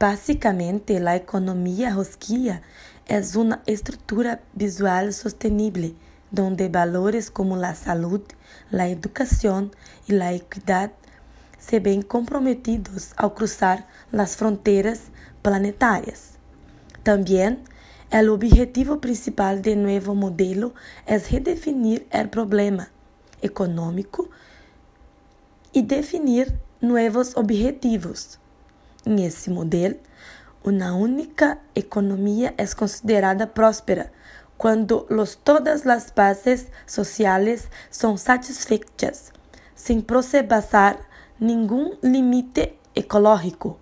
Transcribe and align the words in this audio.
Básicamente, 0.00 0.98
la 0.98 1.14
economía 1.14 1.90
rosquilla 1.90 2.62
es 3.06 3.36
una 3.36 3.62
estructura 3.66 4.40
visual 4.54 5.12
sostenible 5.12 5.94
donde 6.30 6.70
valores 6.70 7.30
como 7.30 7.58
la 7.58 7.74
salud, 7.74 8.22
la 8.70 8.88
educación 8.88 9.72
y 10.08 10.12
la 10.12 10.32
equidad 10.32 10.92
se 11.58 11.80
ven 11.80 12.00
comprometidos 12.00 13.12
al 13.16 13.34
cruzar 13.34 13.86
las 14.10 14.38
fronteras 14.38 15.08
planetarias. 15.42 16.30
También, 17.02 17.62
el 18.10 18.30
objetivo 18.30 19.02
principal 19.02 19.60
del 19.60 19.82
nuevo 19.82 20.14
modelo 20.14 20.72
es 21.04 21.30
redefinir 21.30 22.06
el 22.10 22.30
problema 22.30 22.88
econômico 23.42 24.30
e 25.74 25.82
definir 25.82 26.58
novos 26.80 27.36
objetivos. 27.36 28.40
Nesse 29.04 29.50
modelo, 29.50 29.96
uma 30.62 30.94
única 30.94 31.58
economia 31.74 32.54
é 32.58 32.66
considerada 32.66 33.46
próspera 33.46 34.12
quando 34.58 35.06
los, 35.08 35.34
todas 35.34 35.86
as 35.86 36.10
bases 36.10 36.66
sociais 36.86 37.66
são 37.90 38.14
satisfeitas, 38.18 39.32
sem 39.74 40.02
preservar 40.02 40.98
nenhum 41.40 41.96
limite 42.02 42.74
ecológico. 42.94 43.78